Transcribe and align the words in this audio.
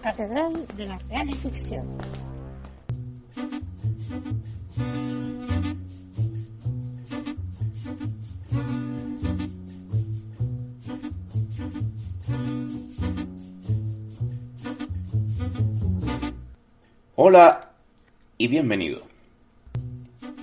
Catedral 0.00 0.66
de 0.76 0.86
la 0.86 0.98
Real 0.98 1.34
Ficción. 1.34 1.86
Hola 17.16 17.60
y 18.38 18.48
bienvenido. 18.48 19.02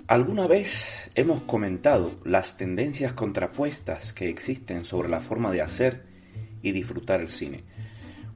¿Alguna 0.08 0.48
vez 0.48 1.10
hemos 1.16 1.42
comentado 1.42 2.12
las 2.26 2.58
tendencias 2.58 3.14
contrapuestas 3.14 4.12
que 4.12 4.30
existen 4.30 4.84
sobre 4.84 5.10
la 5.10 5.22
forma 5.22 5.52
de 5.52 5.62
hacer 5.62 6.04
y 6.62 6.74
disfrutar 6.74 7.22
el 7.22 7.30
cine? 7.30 7.64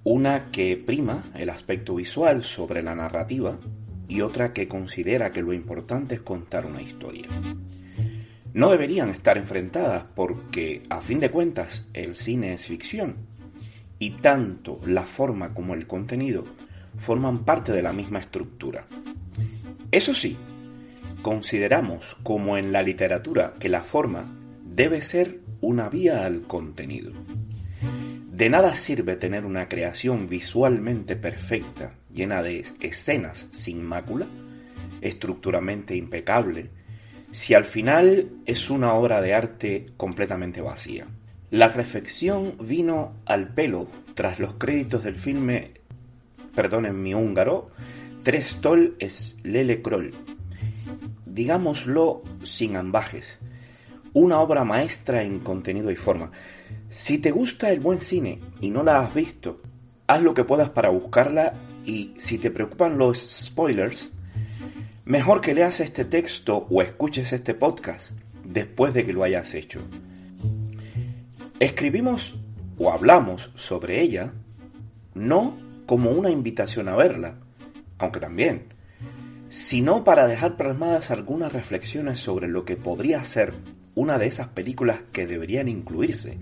Una 0.03 0.50
que 0.52 0.78
prima 0.78 1.31
el 1.36 1.50
aspecto 1.50 1.95
visual 1.95 2.44
sobre 2.44 2.81
la 2.81 2.95
narrativa 2.95 3.59
y 4.08 4.22
otra 4.22 4.53
que 4.53 4.67
considera 4.67 5.31
que 5.31 5.42
lo 5.42 5.53
importante 5.53 6.16
es 6.16 6.22
contar 6.22 6.66
una 6.66 6.81
historia. 6.81 7.28
No 8.53 8.72
deberían 8.72 9.09
estar 9.09 9.38
enfrentadas 9.38 10.05
porque, 10.16 10.83
a 10.89 11.02
fin 11.02 11.20
de 11.20 11.30
cuentas, 11.30 11.88
el 11.94 12.16
cine 12.16 12.53
es 12.53 12.66
ficción 12.66 13.16
y 14.00 14.11
tanto 14.11 14.80
la 14.86 15.03
forma 15.03 15.53
como 15.53 15.73
el 15.73 15.86
contenido 15.86 16.45
forman 16.97 17.44
parte 17.44 17.73
de 17.73 17.83
la 17.83 17.94
misma 17.94 18.20
estructura. 18.20 18.88
Eso 19.92 20.16
sí, 20.16 20.38
consideramos 21.22 22.16
como 22.23 22.58
en 22.58 22.72
la 22.72 22.81
literatura 22.81 23.53
que 23.59 23.70
la 23.70 23.83
forma 23.83 24.25
debe 24.64 25.02
ser 25.02 25.42
una 25.61 25.89
vía 25.89 26.25
al 26.25 26.44
contenido. 26.44 27.11
De 28.39 28.49
nada 28.49 28.73
sirve 28.77 29.17
tener 29.17 29.43
una 29.43 29.67
creación 29.67 30.29
visualmente 30.29 31.17
perfecta, 31.17 31.95
llena 32.09 32.41
de 32.41 32.65
escenas 32.79 33.49
sin 33.51 33.83
mácula, 33.83 34.27
estructuralmente 35.01 35.93
impecable, 35.97 36.69
si 37.31 37.53
al 37.53 37.65
final 37.65 38.29
es 38.45 38.69
una 38.69 38.93
obra 38.93 39.19
de 39.19 39.33
arte 39.33 39.87
completamente 39.97 40.61
vacía. 40.61 41.05
La 41.51 41.67
reflexión 41.67 42.55
vino 42.61 43.17
al 43.25 43.53
pelo 43.53 43.89
tras 44.13 44.39
los 44.39 44.53
créditos 44.53 45.03
del 45.03 45.15
filme 45.15 45.73
perdonen 46.55 47.03
mi 47.03 47.13
húngaro, 47.13 47.71
Trestol 48.23 48.95
es 48.99 49.35
Lele 49.43 49.81
Kroll. 49.81 50.15
Digámoslo 51.25 52.23
sin 52.43 52.77
ambajes, 52.77 53.37
una 54.19 54.39
obra 54.41 54.65
maestra 54.65 55.23
en 55.23 55.39
contenido 55.39 55.89
y 55.91 55.95
forma. 55.95 56.31
Si 56.89 57.19
te 57.19 57.31
gusta 57.31 57.71
el 57.71 57.80
buen 57.80 58.02
cine 58.02 58.39
y 58.59 58.69
no 58.69 58.83
la 58.83 58.99
has 58.99 59.13
visto, 59.13 59.61
haz 60.07 60.21
lo 60.21 60.33
que 60.33 60.43
puedas 60.43 60.69
para 60.69 60.89
buscarla 60.89 61.53
y 61.85 62.13
si 62.17 62.37
te 62.37 62.52
preocupan 62.52 62.97
los 62.97 63.17
spoilers, 63.17 64.09
mejor 65.05 65.39
que 65.39 65.53
leas 65.53 65.79
este 65.79 66.03
texto 66.03 66.67
o 66.69 66.81
escuches 66.81 67.31
este 67.31 67.53
podcast 67.53 68.11
después 68.43 68.93
de 68.93 69.05
que 69.05 69.13
lo 69.13 69.23
hayas 69.23 69.53
hecho. 69.53 69.79
Escribimos 71.59 72.35
o 72.77 72.91
hablamos 72.91 73.52
sobre 73.55 74.02
ella 74.02 74.33
no 75.13 75.58
como 75.85 76.11
una 76.11 76.29
invitación 76.29 76.89
a 76.89 76.95
verla, 76.95 77.35
aunque 77.97 78.19
también, 78.19 78.73
sino 79.47 80.03
para 80.03 80.27
dejar 80.27 80.58
plasmadas 80.58 81.09
algunas 81.09 81.52
reflexiones 81.52 82.19
sobre 82.19 82.47
lo 82.47 82.65
que 82.65 82.75
podría 82.75 83.23
ser 83.23 83.53
una 83.95 84.17
de 84.17 84.27
esas 84.27 84.48
películas 84.50 85.00
que 85.11 85.27
deberían 85.27 85.67
incluirse 85.67 86.38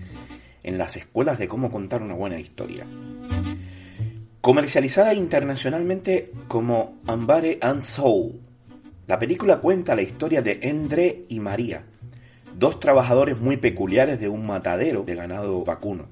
en 0.62 0.78
las 0.78 0.96
escuelas 0.96 1.38
de 1.38 1.48
cómo 1.48 1.70
contar 1.70 2.02
una 2.02 2.14
buena 2.14 2.38
historia. 2.38 2.86
Comercializada 4.40 5.14
internacionalmente 5.14 6.32
como 6.46 6.98
Ambare 7.06 7.58
and 7.60 7.82
Soul, 7.82 8.40
la 9.06 9.18
película 9.18 9.58
cuenta 9.60 9.94
la 9.94 10.02
historia 10.02 10.42
de 10.42 10.60
Endre 10.62 11.24
y 11.28 11.40
María, 11.40 11.84
dos 12.54 12.80
trabajadores 12.80 13.38
muy 13.38 13.56
peculiares 13.56 14.20
de 14.20 14.28
un 14.28 14.46
matadero 14.46 15.02
de 15.02 15.14
ganado 15.14 15.64
vacuno 15.64 16.06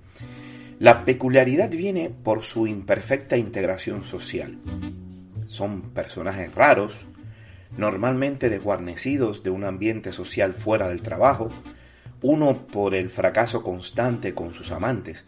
la 0.78 1.06
peculiaridad 1.06 1.70
viene 1.70 2.10
por 2.10 2.44
su 2.44 2.66
imperfecta 2.66 3.38
integración 3.38 4.04
social. 4.04 4.58
Son 5.46 5.80
personajes 5.94 6.54
raros, 6.54 7.06
normalmente 7.76 8.48
desguarnecidos 8.48 9.42
de 9.42 9.50
un 9.50 9.64
ambiente 9.64 10.12
social 10.12 10.52
fuera 10.52 10.88
del 10.88 11.02
trabajo, 11.02 11.50
uno 12.22 12.66
por 12.66 12.94
el 12.94 13.08
fracaso 13.08 13.62
constante 13.62 14.34
con 14.34 14.54
sus 14.54 14.70
amantes, 14.70 15.26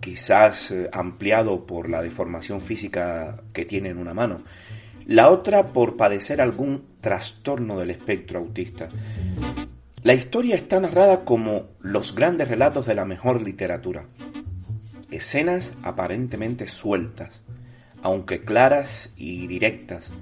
quizás 0.00 0.70
eh, 0.70 0.88
ampliado 0.92 1.66
por 1.66 1.88
la 1.88 2.02
deformación 2.02 2.60
física 2.60 3.42
que 3.52 3.64
tiene 3.64 3.90
en 3.90 3.98
una 3.98 4.14
mano, 4.14 4.42
la 5.06 5.30
otra 5.30 5.72
por 5.72 5.96
padecer 5.96 6.40
algún 6.40 6.86
trastorno 7.00 7.78
del 7.78 7.90
espectro 7.90 8.38
autista. 8.38 8.88
La 10.02 10.14
historia 10.14 10.56
está 10.56 10.80
narrada 10.80 11.24
como 11.24 11.68
los 11.80 12.14
grandes 12.14 12.48
relatos 12.48 12.86
de 12.86 12.94
la 12.94 13.04
mejor 13.04 13.42
literatura, 13.42 14.06
escenas 15.10 15.74
aparentemente 15.82 16.66
sueltas, 16.66 17.42
aunque 18.02 18.44
claras 18.44 19.14
y 19.16 19.46
directas, 19.46 20.12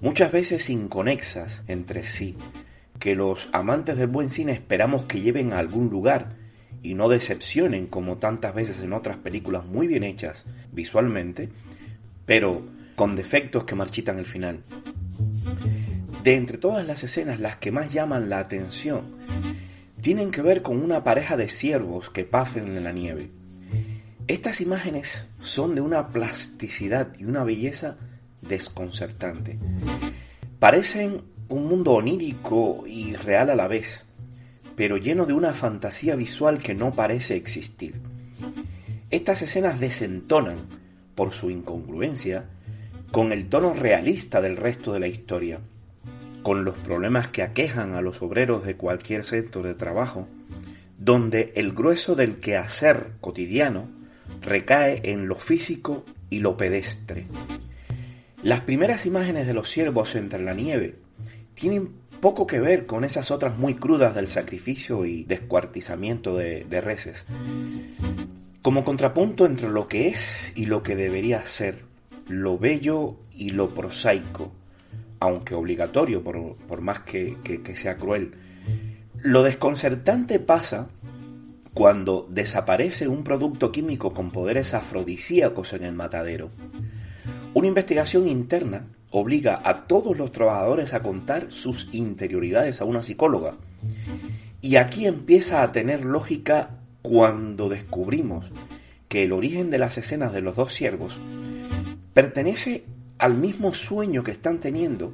muchas 0.00 0.32
veces 0.32 0.70
inconexas 0.70 1.62
entre 1.68 2.04
sí, 2.04 2.36
que 2.98 3.14
los 3.14 3.48
amantes 3.52 3.96
del 3.96 4.08
buen 4.08 4.30
cine 4.30 4.52
esperamos 4.52 5.04
que 5.04 5.20
lleven 5.20 5.52
a 5.52 5.58
algún 5.58 5.88
lugar 5.88 6.36
y 6.82 6.94
no 6.94 7.08
decepcionen 7.08 7.86
como 7.86 8.18
tantas 8.18 8.54
veces 8.54 8.80
en 8.80 8.92
otras 8.92 9.16
películas 9.16 9.66
muy 9.66 9.86
bien 9.86 10.04
hechas 10.04 10.46
visualmente, 10.72 11.48
pero 12.26 12.62
con 12.96 13.16
defectos 13.16 13.64
que 13.64 13.74
marchitan 13.74 14.18
el 14.18 14.26
final. 14.26 14.62
De 16.22 16.34
entre 16.34 16.58
todas 16.58 16.86
las 16.86 17.04
escenas, 17.04 17.40
las 17.40 17.56
que 17.56 17.72
más 17.72 17.92
llaman 17.92 18.28
la 18.28 18.38
atención 18.40 19.16
tienen 20.00 20.30
que 20.30 20.42
ver 20.42 20.62
con 20.62 20.82
una 20.82 21.02
pareja 21.02 21.36
de 21.36 21.48
ciervos 21.48 22.10
que 22.10 22.24
pasen 22.24 22.76
en 22.76 22.84
la 22.84 22.92
nieve. 22.92 23.30
Estas 24.28 24.60
imágenes 24.60 25.26
son 25.40 25.74
de 25.74 25.80
una 25.80 26.08
plasticidad 26.08 27.08
y 27.18 27.24
una 27.24 27.44
belleza 27.44 27.96
desconcertante. 28.48 29.58
Parecen 30.58 31.22
un 31.48 31.66
mundo 31.66 31.92
onírico 31.92 32.84
y 32.86 33.14
real 33.14 33.50
a 33.50 33.56
la 33.56 33.68
vez, 33.68 34.04
pero 34.76 34.96
lleno 34.96 35.26
de 35.26 35.32
una 35.32 35.54
fantasía 35.54 36.14
visual 36.16 36.58
que 36.58 36.74
no 36.74 36.94
parece 36.94 37.36
existir. 37.36 38.00
Estas 39.10 39.42
escenas 39.42 39.80
desentonan, 39.80 40.66
por 41.14 41.32
su 41.32 41.50
incongruencia, 41.50 42.46
con 43.10 43.32
el 43.32 43.48
tono 43.48 43.72
realista 43.72 44.40
del 44.40 44.56
resto 44.56 44.92
de 44.92 45.00
la 45.00 45.08
historia, 45.08 45.60
con 46.42 46.64
los 46.64 46.76
problemas 46.76 47.28
que 47.28 47.42
aquejan 47.42 47.94
a 47.94 48.02
los 48.02 48.22
obreros 48.22 48.64
de 48.64 48.76
cualquier 48.76 49.24
sector 49.24 49.66
de 49.66 49.74
trabajo, 49.74 50.28
donde 50.98 51.52
el 51.56 51.72
grueso 51.72 52.14
del 52.14 52.36
quehacer 52.36 53.12
cotidiano 53.20 53.88
recae 54.42 55.00
en 55.04 55.26
lo 55.26 55.36
físico 55.36 56.04
y 56.30 56.40
lo 56.40 56.56
pedestre. 56.56 57.26
Las 58.42 58.60
primeras 58.60 59.04
imágenes 59.04 59.46
de 59.46 59.54
los 59.54 59.68
ciervos 59.68 60.14
entre 60.14 60.42
la 60.42 60.54
nieve 60.54 60.94
tienen 61.54 61.90
poco 62.20 62.46
que 62.46 62.60
ver 62.60 62.86
con 62.86 63.04
esas 63.04 63.32
otras 63.32 63.58
muy 63.58 63.74
crudas 63.74 64.14
del 64.14 64.28
sacrificio 64.28 65.04
y 65.04 65.24
descuartizamiento 65.24 66.36
de, 66.36 66.80
reses. 66.80 67.26
Como 68.62 68.84
contrapunto 68.84 69.44
entre 69.44 69.68
lo 69.68 69.88
que 69.88 70.08
es 70.08 70.52
y 70.54 70.66
lo 70.66 70.84
que 70.84 70.94
debería 70.94 71.42
ser, 71.42 71.84
lo 72.28 72.58
bello 72.58 73.16
y 73.32 73.50
lo 73.50 73.74
prosaico, 73.74 74.52
aunque 75.18 75.54
obligatorio 75.54 76.22
por, 76.22 76.80
más 76.80 77.00
que 77.00 77.36
sea 77.74 77.96
cruel. 77.96 78.34
Lo 79.20 79.42
desconcertante 79.42 80.38
pasa 80.38 80.90
cuando 81.74 82.26
desaparece 82.30 83.08
un 83.08 83.24
producto 83.24 83.72
químico 83.72 84.12
con 84.12 84.30
poderes 84.30 84.74
afrodisíacos 84.74 85.72
en 85.72 85.84
el 85.84 85.92
matadero. 85.92 86.50
Una 87.58 87.66
investigación 87.66 88.28
interna 88.28 88.86
obliga 89.10 89.60
a 89.64 89.88
todos 89.88 90.16
los 90.16 90.30
trabajadores 90.30 90.94
a 90.94 91.02
contar 91.02 91.50
sus 91.50 91.92
interioridades 91.92 92.80
a 92.80 92.84
una 92.84 93.02
psicóloga. 93.02 93.56
Y 94.60 94.76
aquí 94.76 95.08
empieza 95.08 95.64
a 95.64 95.72
tener 95.72 96.04
lógica 96.04 96.78
cuando 97.02 97.68
descubrimos 97.68 98.52
que 99.08 99.24
el 99.24 99.32
origen 99.32 99.70
de 99.70 99.78
las 99.78 99.98
escenas 99.98 100.32
de 100.32 100.40
los 100.40 100.54
dos 100.54 100.72
siervos 100.72 101.18
pertenece 102.14 102.84
al 103.18 103.34
mismo 103.34 103.74
sueño 103.74 104.22
que 104.22 104.30
están 104.30 104.60
teniendo, 104.60 105.12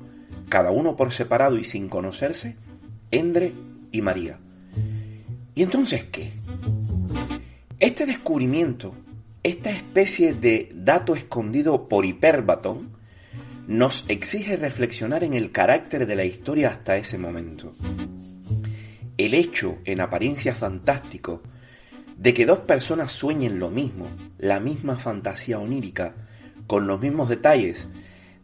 cada 0.50 0.70
uno 0.70 0.96
por 0.96 1.12
separado 1.12 1.56
y 1.56 1.64
sin 1.64 1.88
conocerse, 1.88 2.56
Endre 3.11 3.55
y 3.91 4.02
María. 4.02 4.38
¿Y 5.55 5.62
entonces 5.62 6.05
qué? 6.12 6.32
Este 7.79 8.05
descubrimiento, 8.05 8.94
esta 9.44 9.70
especie 9.70 10.32
de 10.32 10.73
dato 10.75 11.14
escondido 11.14 11.87
por 11.87 12.06
Hiperbatón, 12.06 12.96
nos 13.67 14.06
exige 14.08 14.56
reflexionar 14.56 15.23
en 15.23 15.35
el 15.35 15.52
carácter 15.52 16.06
de 16.06 16.17
la 16.17 16.25
historia 16.25 16.70
hasta 16.70 16.96
ese 16.96 17.19
momento. 17.19 17.75
El 19.19 19.35
hecho, 19.35 19.79
en 19.85 20.00
apariencia 20.00 20.55
fantástico, 20.55 21.43
de 22.17 22.32
que 22.32 22.46
dos 22.46 22.61
personas 22.61 23.12
sueñen 23.12 23.58
lo 23.58 23.70
mismo, 23.70 24.08
la 24.38 24.61
misma 24.61 24.96
fantasía 24.96 25.58
onírica, 25.58 26.14
con 26.67 26.87
los 26.87 27.00
mismos 27.00 27.29
detalles, 27.29 27.87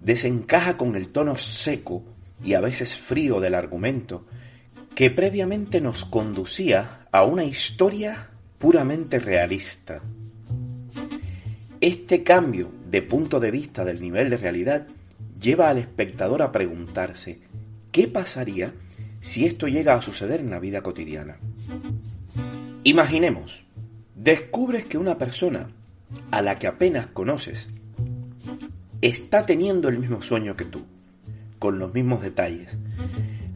desencaja 0.00 0.76
con 0.76 0.97
el 0.97 1.08
tono 1.08 1.37
seco 1.38 2.05
y 2.44 2.55
a 2.55 2.61
veces 2.61 2.94
frío 2.94 3.41
del 3.41 3.55
argumento 3.55 4.26
que 4.94 5.11
previamente 5.11 5.81
nos 5.81 6.05
conducía 6.05 7.06
a 7.11 7.25
una 7.25 7.44
historia 7.44 8.31
puramente 8.58 9.19
realista. 9.19 10.02
Este 11.80 12.22
cambio 12.22 12.70
de 12.90 13.00
punto 13.00 13.40
de 13.40 13.50
vista 13.50 13.86
del 13.86 14.02
nivel 14.02 14.28
de 14.28 14.36
realidad 14.36 14.86
lleva 15.40 15.70
al 15.70 15.78
espectador 15.78 16.42
a 16.42 16.52
preguntarse 16.52 17.38
¿qué 17.90 18.06
pasaría 18.06 18.74
si 19.22 19.46
esto 19.46 19.66
llega 19.66 19.94
a 19.94 20.02
suceder 20.02 20.40
en 20.40 20.50
la 20.50 20.58
vida 20.58 20.82
cotidiana? 20.82 21.38
Imaginemos, 22.84 23.62
descubres 24.14 24.84
que 24.84 24.98
una 24.98 25.16
persona 25.16 25.68
a 26.30 26.42
la 26.42 26.56
que 26.56 26.66
apenas 26.66 27.06
conoces 27.06 27.70
está 29.00 29.46
teniendo 29.46 29.88
el 29.88 29.98
mismo 29.98 30.20
sueño 30.20 30.56
que 30.56 30.66
tú, 30.66 30.84
con 31.58 31.78
los 31.78 31.94
mismos 31.94 32.20
detalles, 32.20 32.78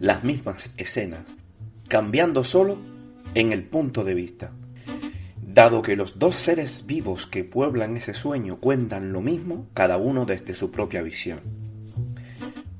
las 0.01 0.25
mismas 0.25 0.73
escenas, 0.79 1.27
cambiando 1.89 2.43
solo 2.43 2.79
en 3.35 3.53
el 3.53 3.65
punto 3.65 4.03
de 4.03 4.15
vista. 4.15 4.51
Dado 5.55 5.83
que 5.83 5.95
los 5.95 6.19
dos 6.19 6.35
seres 6.35 6.85
vivos 6.85 7.29
que 7.29 7.45
pueblan 7.45 7.97
ese 7.97 8.13
sueño 8.13 8.57
cuentan 8.57 9.13
lo 9.13 9.21
mismo, 9.21 9.69
cada 9.73 9.99
uno 9.99 10.27
desde 10.27 10.53
su 10.53 10.73
propia 10.73 11.01
visión. 11.01 11.43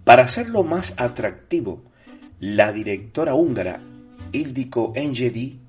Para 0.03 0.25
hacerlo 0.25 0.65
más 0.65 0.95
atractivo, 0.97 1.85
la 2.41 2.73
directora 2.73 3.37
húngara 3.37 3.81
Ildiko 4.33 4.93
Engedi 4.97 5.61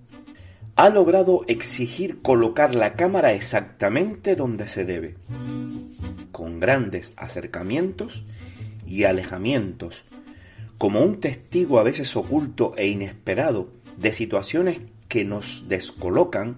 ha 0.75 0.89
logrado 0.89 1.43
exigir 1.47 2.23
colocar 2.23 2.73
la 2.73 2.95
cámara 2.95 3.33
exactamente 3.33 4.35
donde 4.35 4.67
se 4.67 4.83
debe, 4.83 5.15
con 6.31 6.59
grandes 6.59 7.13
acercamientos 7.17 8.25
y 8.87 9.03
alejamientos, 9.03 10.05
como 10.79 11.01
un 11.01 11.19
testigo 11.19 11.77
a 11.77 11.83
veces 11.83 12.15
oculto 12.15 12.73
e 12.77 12.87
inesperado 12.87 13.69
de 13.95 14.11
situaciones 14.11 14.81
que 15.07 15.23
nos 15.23 15.69
descolocan 15.69 16.57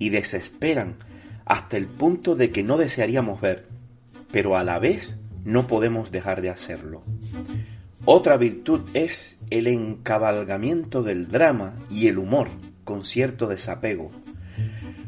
y 0.00 0.08
desesperan 0.08 0.96
hasta 1.44 1.76
el 1.76 1.86
punto 1.86 2.34
de 2.34 2.50
que 2.50 2.64
no 2.64 2.76
desearíamos 2.76 3.40
ver, 3.40 3.68
pero 4.32 4.56
a 4.56 4.64
la 4.64 4.80
vez 4.80 5.16
no 5.44 5.68
podemos 5.68 6.10
dejar 6.10 6.42
de 6.42 6.50
hacerlo. 6.50 7.04
Otra 8.04 8.36
virtud 8.36 8.80
es 8.94 9.36
el 9.50 9.68
encabalgamiento 9.68 11.04
del 11.04 11.28
drama 11.28 11.74
y 11.88 12.08
el 12.08 12.18
humor 12.18 12.48
con 12.82 13.04
cierto 13.04 13.46
desapego, 13.46 14.10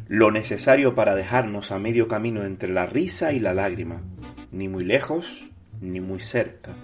lo 0.09 0.31
necesario 0.31 0.95
para 0.95 1.15
dejarnos 1.15 1.73
a 1.73 1.79
medio 1.79 2.07
camino 2.07 2.45
entre 2.45 2.71
la 2.71 2.85
risa 2.85 3.33
y 3.33 3.41
la 3.41 3.55
lágrima, 3.55 4.03
ni 4.51 4.69
muy 4.69 4.85
lejos 4.85 5.47
ni 5.81 6.01
muy 6.01 6.21
cerca, 6.21 6.75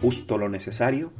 justo 0.00 0.38
lo 0.38 0.48
necesario, 0.48 1.12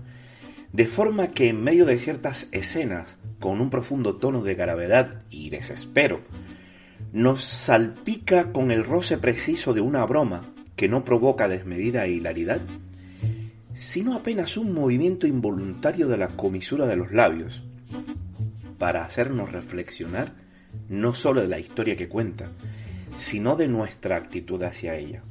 de 0.74 0.86
forma 0.86 1.28
que 1.28 1.48
en 1.48 1.62
medio 1.62 1.86
de 1.86 2.00
ciertas 2.00 2.48
escenas 2.50 3.16
con 3.38 3.60
un 3.60 3.70
profundo 3.70 4.16
tono 4.16 4.42
de 4.42 4.56
gravedad 4.56 5.22
y 5.30 5.48
desespero, 5.50 6.22
nos 7.12 7.44
salpica 7.44 8.50
con 8.50 8.72
el 8.72 8.82
roce 8.82 9.16
preciso 9.18 9.72
de 9.72 9.80
una 9.80 10.04
broma 10.04 10.52
que 10.74 10.88
no 10.88 11.04
provoca 11.04 11.46
desmedida 11.46 12.08
hilaridad, 12.08 12.60
sino 13.72 14.14
apenas 14.14 14.56
un 14.56 14.74
movimiento 14.74 15.28
involuntario 15.28 16.08
de 16.08 16.16
la 16.16 16.30
comisura 16.30 16.86
de 16.86 16.96
los 16.96 17.12
labios, 17.12 17.62
para 18.76 19.04
hacernos 19.04 19.52
reflexionar 19.52 20.32
no 20.88 21.14
solo 21.14 21.40
de 21.40 21.48
la 21.48 21.60
historia 21.60 21.94
que 21.94 22.08
cuenta, 22.08 22.50
sino 23.14 23.54
de 23.54 23.68
nuestra 23.68 24.16
actitud 24.16 24.60
hacia 24.64 24.96
ella. 24.96 25.22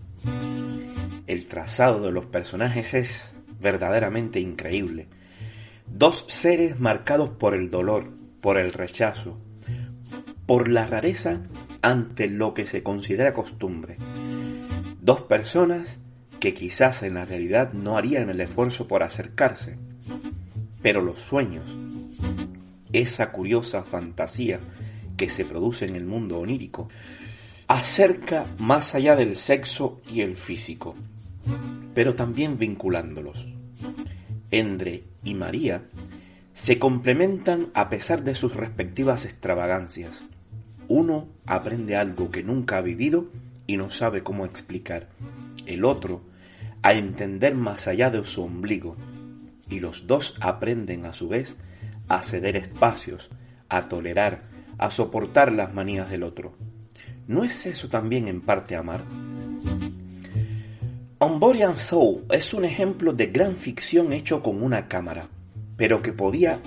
El 1.27 1.47
trazado 1.47 2.01
de 2.01 2.11
los 2.13 2.27
personajes 2.27 2.93
es 2.93 3.35
verdaderamente 3.59 4.39
increíble, 4.39 5.07
Dos 5.87 6.25
seres 6.27 6.79
marcados 6.79 7.29
por 7.29 7.55
el 7.55 7.69
dolor, 7.69 8.11
por 8.41 8.57
el 8.57 8.73
rechazo, 8.73 9.37
por 10.45 10.67
la 10.67 10.85
rareza 10.85 11.41
ante 11.81 12.27
lo 12.27 12.53
que 12.53 12.65
se 12.65 12.83
considera 12.83 13.33
costumbre. 13.33 13.97
Dos 15.01 15.21
personas 15.21 15.99
que 16.39 16.53
quizás 16.53 17.03
en 17.03 17.13
la 17.15 17.25
realidad 17.25 17.73
no 17.73 17.97
harían 17.97 18.29
el 18.29 18.41
esfuerzo 18.41 18.87
por 18.87 19.03
acercarse, 19.03 19.77
pero 20.81 21.01
los 21.01 21.19
sueños, 21.19 21.65
esa 22.91 23.31
curiosa 23.31 23.83
fantasía 23.83 24.59
que 25.15 25.29
se 25.29 25.45
produce 25.45 25.85
en 25.85 25.95
el 25.95 26.05
mundo 26.05 26.39
onírico, 26.39 26.89
acerca 27.67 28.47
más 28.57 28.93
allá 28.95 29.15
del 29.15 29.35
sexo 29.35 30.01
y 30.11 30.21
el 30.21 30.35
físico, 30.37 30.95
pero 31.93 32.15
también 32.15 32.57
vinculándolos. 32.57 33.47
Endre 34.53 35.03
y 35.23 35.33
María 35.33 35.81
se 36.53 36.77
complementan 36.77 37.71
a 37.73 37.89
pesar 37.89 38.23
de 38.23 38.35
sus 38.35 38.55
respectivas 38.55 39.25
extravagancias. 39.25 40.25
Uno 40.87 41.27
aprende 41.47 41.95
algo 41.95 42.29
que 42.29 42.43
nunca 42.43 42.77
ha 42.77 42.81
vivido 42.81 43.31
y 43.65 43.77
no 43.77 43.89
sabe 43.89 44.21
cómo 44.21 44.45
explicar. 44.45 45.09
El 45.65 45.83
otro 45.83 46.21
a 46.83 46.93
entender 46.93 47.55
más 47.55 47.87
allá 47.87 48.11
de 48.11 48.23
su 48.25 48.43
ombligo. 48.43 48.95
Y 49.71 49.79
los 49.79 50.05
dos 50.05 50.35
aprenden 50.39 51.07
a 51.07 51.13
su 51.13 51.29
vez 51.29 51.57
a 52.07 52.21
ceder 52.21 52.55
espacios, 52.55 53.31
a 53.69 53.89
tolerar, 53.89 54.43
a 54.77 54.91
soportar 54.91 55.51
las 55.51 55.73
manías 55.73 56.11
del 56.11 56.21
otro. 56.21 56.53
¿No 57.25 57.43
es 57.43 57.65
eso 57.65 57.89
también 57.89 58.27
en 58.27 58.41
parte 58.41 58.75
amar? 58.75 59.03
Body 61.45 61.59
Soul 61.75 62.23
es 62.31 62.53
un 62.53 62.63
ejemplo 62.63 63.11
de 63.11 63.25
gran 63.25 63.57
ficción 63.57 64.13
hecho 64.13 64.41
con 64.41 64.63
una 64.63 64.87
cámara, 64.87 65.27
pero 65.75 66.01
que 66.01 66.13
podía 66.13 66.61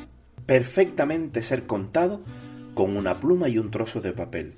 perfectamente 0.44 1.42
ser 1.42 1.64
contado 1.64 2.20
con 2.74 2.94
una 2.94 3.18
pluma 3.18 3.48
y 3.48 3.56
un 3.56 3.70
trozo 3.70 4.02
de 4.02 4.12
papel. 4.12 4.52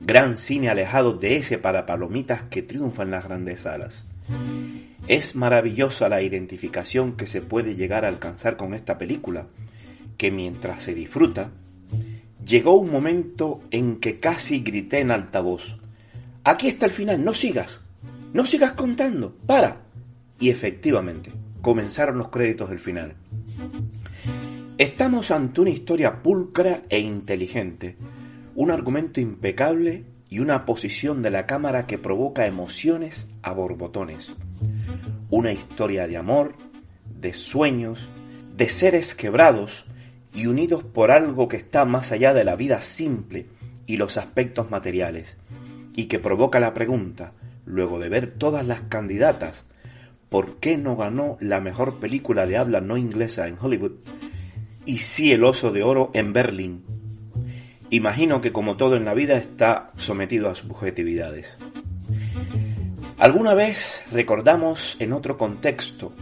Gran 0.00 0.38
cine 0.38 0.70
alejado 0.70 1.12
de 1.12 1.36
ese 1.36 1.58
para 1.58 1.84
palomitas 1.84 2.44
que 2.44 2.62
triunfa 2.62 3.02
en 3.02 3.10
las 3.10 3.24
grandes 3.26 3.60
salas. 3.60 4.08
Es 5.08 5.36
maravillosa 5.36 6.08
la 6.08 6.22
identificación 6.22 7.14
que 7.14 7.26
se 7.26 7.42
puede 7.42 7.74
llegar 7.74 8.06
a 8.06 8.08
alcanzar 8.08 8.56
con 8.56 8.72
esta 8.72 8.96
película, 8.96 9.48
que 10.16 10.30
mientras 10.30 10.80
se 10.80 10.94
disfruta, 10.94 11.50
llegó 12.42 12.78
un 12.78 12.90
momento 12.90 13.60
en 13.72 14.00
que 14.00 14.20
casi 14.20 14.60
grité 14.60 15.00
en 15.00 15.10
altavoz. 15.10 15.76
Aquí 16.44 16.68
está 16.68 16.86
el 16.86 16.92
final, 16.92 17.22
no 17.22 17.34
sigas, 17.34 17.84
no 18.32 18.46
sigas 18.46 18.72
contando, 18.72 19.34
para. 19.46 19.82
Y 20.38 20.50
efectivamente, 20.50 21.32
comenzaron 21.60 22.18
los 22.18 22.28
créditos 22.28 22.70
del 22.70 22.78
final. 22.78 23.14
Estamos 24.76 25.30
ante 25.30 25.60
una 25.60 25.70
historia 25.70 26.22
pulcra 26.22 26.82
e 26.88 27.00
inteligente, 27.00 27.96
un 28.54 28.70
argumento 28.70 29.20
impecable 29.20 30.04
y 30.30 30.40
una 30.40 30.64
posición 30.64 31.22
de 31.22 31.30
la 31.30 31.46
cámara 31.46 31.86
que 31.86 31.98
provoca 31.98 32.46
emociones 32.46 33.30
a 33.42 33.52
borbotones. 33.52 34.30
Una 35.30 35.52
historia 35.52 36.06
de 36.06 36.16
amor, 36.16 36.54
de 37.20 37.34
sueños, 37.34 38.08
de 38.56 38.68
seres 38.68 39.14
quebrados 39.14 39.86
y 40.34 40.46
unidos 40.46 40.84
por 40.84 41.10
algo 41.10 41.48
que 41.48 41.56
está 41.56 41.84
más 41.84 42.12
allá 42.12 42.34
de 42.34 42.44
la 42.44 42.54
vida 42.54 42.82
simple 42.82 43.46
y 43.86 43.96
los 43.96 44.16
aspectos 44.16 44.70
materiales, 44.70 45.36
y 45.96 46.04
que 46.04 46.18
provoca 46.18 46.60
la 46.60 46.74
pregunta, 46.74 47.32
luego 47.68 47.98
de 47.98 48.08
ver 48.08 48.32
todas 48.32 48.66
las 48.66 48.80
candidatas, 48.82 49.66
¿por 50.28 50.56
qué 50.56 50.78
no 50.78 50.96
ganó 50.96 51.36
la 51.40 51.60
mejor 51.60 52.00
película 52.00 52.46
de 52.46 52.56
habla 52.56 52.80
no 52.80 52.96
inglesa 52.96 53.46
en 53.46 53.56
Hollywood 53.60 53.92
y 54.86 54.98
sí 54.98 55.32
el 55.32 55.44
oso 55.44 55.70
de 55.70 55.82
oro 55.82 56.10
en 56.14 56.32
Berlín? 56.32 56.84
Imagino 57.90 58.40
que 58.40 58.52
como 58.52 58.76
todo 58.76 58.96
en 58.96 59.04
la 59.04 59.14
vida 59.14 59.36
está 59.36 59.92
sometido 59.96 60.50
a 60.50 60.54
subjetividades. 60.54 61.56
Alguna 63.18 63.54
vez 63.54 64.02
recordamos 64.12 64.96
en 65.00 65.12
otro 65.12 65.36
contexto 65.36 66.12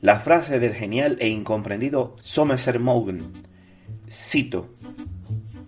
la 0.00 0.20
frase 0.20 0.58
del 0.58 0.74
genial 0.74 1.16
e 1.20 1.28
incomprendido 1.28 2.16
Somerset 2.20 2.78
Maugham. 2.78 3.32
Cito, 4.10 4.74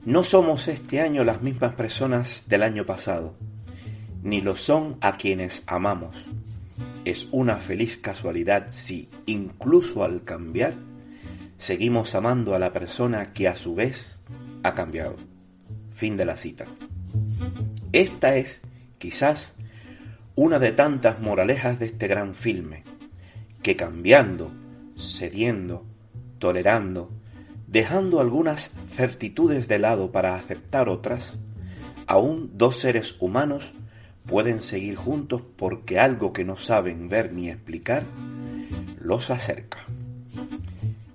no 0.05 0.23
somos 0.23 0.69
este 0.69 1.01
año 1.01 1.25
las 1.25 1.43
mismas 1.43 1.75
personas 1.75 2.47
del 2.49 2.63
año 2.63 2.85
pasado, 2.85 3.35
ni 4.23 4.41
lo 4.41 4.57
son 4.57 4.97
a 5.01 5.17
quienes 5.17 5.63
amamos. 5.67 6.27
Es 7.05 7.29
una 7.31 7.57
feliz 7.57 7.99
casualidad 7.99 8.67
si, 8.71 9.09
incluso 9.27 10.03
al 10.05 10.25
cambiar, 10.25 10.75
seguimos 11.57 12.15
amando 12.15 12.55
a 12.55 12.59
la 12.59 12.73
persona 12.73 13.33
que 13.33 13.49
a 13.49 13.57
su 13.57 13.75
vez 13.75 14.19
ha 14.63 14.73
cambiado. 14.73 15.17
Fin 15.95 16.17
de 16.17 16.25
la 16.25 16.37
cita. 16.37 16.67
Esta 17.93 18.37
es, 18.37 18.61
quizás, 18.99 19.55
una 20.35 20.59
de 20.59 20.73
tantas 20.73 21.21
moralejas 21.21 21.79
de 21.79 21.87
este 21.87 22.09
gran 22.09 22.35
filme, 22.35 22.85
que 23.63 23.77
cambiando, 23.77 24.53
cediendo, 24.97 25.87
tolerando, 26.39 27.11
dejando 27.67 28.21
algunas 28.21 28.79
certitudes 28.93 29.69
de 29.69 29.79
lado 29.79 30.13
para 30.13 30.37
aceptar 30.37 30.89
otras, 30.89 31.39
aún 32.07 32.51
dos 32.55 32.77
seres 32.77 33.17
humanos 33.21 33.75
pueden 34.27 34.61
seguir 34.61 34.97
juntos 34.97 35.43
porque 35.57 35.99
algo 35.99 36.33
que 36.33 36.45
no 36.45 36.57
saben 36.57 37.09
ver 37.09 37.33
ni 37.33 37.49
explicar 37.49 38.05
los 38.99 39.31
acerca. 39.31 39.87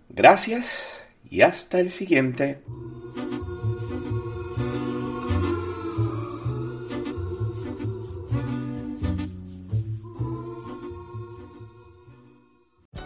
Gracias 0.09 1.05
y 1.29 1.41
hasta 1.41 1.79
el 1.79 1.91
siguiente. 1.91 2.61